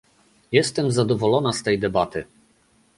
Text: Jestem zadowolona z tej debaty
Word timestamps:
Jestem 0.51 0.91
zadowolona 0.91 1.53
z 1.53 1.63
tej 1.63 1.79
debaty 1.79 2.25